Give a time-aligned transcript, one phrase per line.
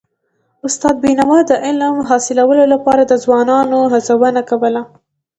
[0.67, 4.81] استاد بينوا د علم حاصلولو لپاره د ځوانانو هڅونه کوله.